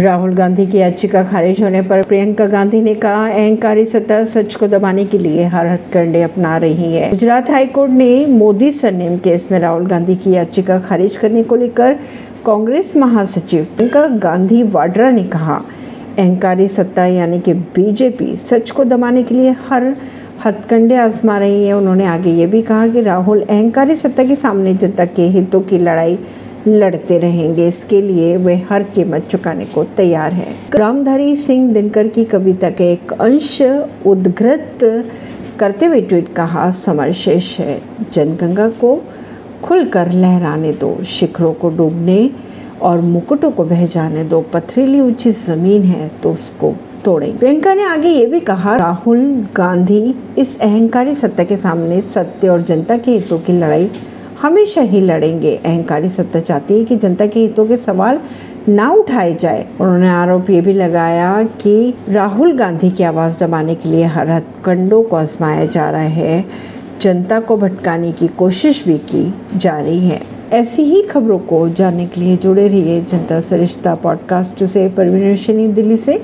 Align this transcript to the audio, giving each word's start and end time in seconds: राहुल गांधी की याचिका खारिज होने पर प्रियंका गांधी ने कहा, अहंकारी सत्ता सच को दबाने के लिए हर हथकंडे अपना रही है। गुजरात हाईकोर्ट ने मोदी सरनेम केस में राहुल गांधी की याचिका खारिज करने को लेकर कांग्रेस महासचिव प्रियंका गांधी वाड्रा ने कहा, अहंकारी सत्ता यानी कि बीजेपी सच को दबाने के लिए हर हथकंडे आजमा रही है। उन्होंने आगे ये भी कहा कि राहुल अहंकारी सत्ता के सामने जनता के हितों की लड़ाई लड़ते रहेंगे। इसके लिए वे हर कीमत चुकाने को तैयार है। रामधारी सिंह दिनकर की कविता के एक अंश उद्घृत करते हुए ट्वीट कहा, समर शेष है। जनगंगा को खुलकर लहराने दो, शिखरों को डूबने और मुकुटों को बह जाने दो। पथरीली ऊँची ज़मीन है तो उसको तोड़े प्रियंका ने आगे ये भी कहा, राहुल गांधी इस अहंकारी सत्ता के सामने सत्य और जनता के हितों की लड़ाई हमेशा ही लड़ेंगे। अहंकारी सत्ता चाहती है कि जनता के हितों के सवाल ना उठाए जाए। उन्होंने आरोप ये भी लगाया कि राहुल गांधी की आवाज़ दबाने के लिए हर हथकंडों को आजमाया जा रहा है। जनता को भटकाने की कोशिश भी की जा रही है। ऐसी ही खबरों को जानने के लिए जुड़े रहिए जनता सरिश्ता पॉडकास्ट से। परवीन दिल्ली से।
राहुल 0.00 0.34
गांधी 0.34 0.64
की 0.66 0.78
याचिका 0.78 1.22
खारिज 1.22 1.62
होने 1.62 1.80
पर 1.82 2.02
प्रियंका 2.02 2.44
गांधी 2.46 2.80
ने 2.80 2.94
कहा, 2.94 3.26
अहंकारी 3.26 3.84
सत्ता 3.84 4.22
सच 4.24 4.54
को 4.54 4.66
दबाने 4.66 5.04
के 5.04 5.18
लिए 5.18 5.44
हर 5.44 5.66
हथकंडे 5.66 6.22
अपना 6.22 6.56
रही 6.56 6.92
है। 6.92 7.10
गुजरात 7.10 7.50
हाईकोर्ट 7.50 7.92
ने 7.92 8.26
मोदी 8.26 8.70
सरनेम 8.72 9.16
केस 9.18 9.46
में 9.52 9.58
राहुल 9.58 9.86
गांधी 9.86 10.16
की 10.16 10.30
याचिका 10.30 10.78
खारिज 10.78 11.16
करने 11.16 11.42
को 11.42 11.56
लेकर 11.56 11.92
कांग्रेस 12.46 12.92
महासचिव 12.96 13.66
प्रियंका 13.76 14.06
गांधी 14.18 14.62
वाड्रा 14.62 15.10
ने 15.10 15.24
कहा, 15.24 15.60
अहंकारी 16.18 16.68
सत्ता 16.68 17.06
यानी 17.06 17.40
कि 17.40 17.54
बीजेपी 17.54 18.36
सच 18.38 18.70
को 18.70 18.84
दबाने 18.84 19.22
के 19.22 19.34
लिए 19.34 19.54
हर 19.68 19.94
हथकंडे 20.46 20.96
आजमा 20.96 21.38
रही 21.38 21.64
है। 21.66 21.72
उन्होंने 21.72 22.04
आगे 22.06 22.30
ये 22.30 22.46
भी 22.46 22.62
कहा 22.62 22.86
कि 22.88 23.00
राहुल 23.02 23.40
अहंकारी 23.40 23.96
सत्ता 23.96 24.24
के 24.24 24.36
सामने 24.36 24.74
जनता 24.74 25.04
के 25.06 25.22
हितों 25.28 25.60
की 25.60 25.78
लड़ाई 25.78 26.18
लड़ते 26.66 27.18
रहेंगे। 27.18 27.66
इसके 27.68 28.00
लिए 28.02 28.36
वे 28.36 28.54
हर 28.70 28.82
कीमत 28.84 29.26
चुकाने 29.26 29.64
को 29.64 29.84
तैयार 29.96 30.32
है। 30.32 30.54
रामधारी 30.74 31.34
सिंह 31.36 31.72
दिनकर 31.72 32.08
की 32.08 32.24
कविता 32.24 32.70
के 32.70 32.90
एक 32.92 33.12
अंश 33.12 33.60
उद्घृत 34.06 34.78
करते 35.58 35.86
हुए 35.86 36.00
ट्वीट 36.00 36.32
कहा, 36.32 36.70
समर 36.70 37.12
शेष 37.14 37.56
है। 37.58 37.80
जनगंगा 38.12 38.68
को 38.70 39.00
खुलकर 39.62 40.10
लहराने 40.12 40.72
दो, 40.72 40.96
शिखरों 41.04 41.52
को 41.54 41.68
डूबने 41.70 42.30
और 42.82 43.00
मुकुटों 43.00 43.50
को 43.50 43.64
बह 43.64 43.86
जाने 43.86 44.24
दो। 44.24 44.40
पथरीली 44.54 45.00
ऊँची 45.00 45.30
ज़मीन 45.32 45.82
है 45.84 46.10
तो 46.22 46.30
उसको 46.30 46.74
तोड़े 47.04 47.32
प्रियंका 47.32 47.74
ने 47.74 47.84
आगे 47.84 48.08
ये 48.08 48.26
भी 48.26 48.40
कहा, 48.40 48.76
राहुल 48.76 49.20
गांधी 49.56 50.14
इस 50.38 50.58
अहंकारी 50.60 51.14
सत्ता 51.14 51.44
के 51.44 51.56
सामने 51.56 52.00
सत्य 52.02 52.48
और 52.48 52.62
जनता 52.62 52.96
के 52.96 53.10
हितों 53.10 53.38
की 53.38 53.52
लड़ाई 53.52 53.90
हमेशा 54.42 54.80
ही 54.80 55.00
लड़ेंगे। 55.00 55.56
अहंकारी 55.56 56.08
सत्ता 56.08 56.40
चाहती 56.40 56.78
है 56.78 56.84
कि 56.84 56.96
जनता 56.96 57.26
के 57.26 57.40
हितों 57.40 57.66
के 57.66 57.76
सवाल 57.76 58.20
ना 58.68 58.90
उठाए 58.90 59.34
जाए। 59.34 59.66
उन्होंने 59.80 60.08
आरोप 60.08 60.50
ये 60.50 60.60
भी 60.60 60.72
लगाया 60.72 61.42
कि 61.42 61.94
राहुल 62.08 62.58
गांधी 62.58 62.90
की 62.90 63.02
आवाज़ 63.02 63.44
दबाने 63.44 63.74
के 63.74 63.88
लिए 63.88 64.04
हर 64.04 64.30
हथकंडों 64.30 65.02
को 65.02 65.16
आजमाया 65.16 65.64
जा 65.64 65.90
रहा 65.90 66.00
है। 66.00 66.44
जनता 67.00 67.40
को 67.40 67.56
भटकाने 67.56 68.12
की 68.12 68.28
कोशिश 68.28 68.84
भी 68.84 68.98
की 68.98 69.34
जा 69.56 69.80
रही 69.80 70.08
है। 70.08 70.20
ऐसी 70.52 70.82
ही 70.82 71.02
खबरों 71.02 71.38
को 71.38 71.68
जानने 71.68 72.06
के 72.06 72.20
लिए 72.20 72.36
जुड़े 72.36 72.68
रहिए 72.68 73.00
जनता 73.00 73.40
सरिश्ता 73.40 73.94
पॉडकास्ट 73.94 74.64
से। 74.64 74.88
परवीन 74.88 75.74
दिल्ली 75.74 75.96
से। 75.96 76.18